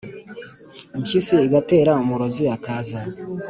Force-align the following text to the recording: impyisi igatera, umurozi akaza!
impyisi 0.97 1.35
igatera, 1.45 1.91
umurozi 2.03 2.43
akaza! 2.55 2.99